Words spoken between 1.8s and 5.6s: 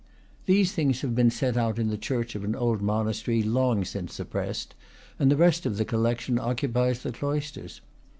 the church of an old monastery, long since suppressed, and the